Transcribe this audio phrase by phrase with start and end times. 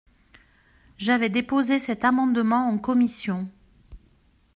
[0.97, 3.47] J’avais déposé cet amendement en commission.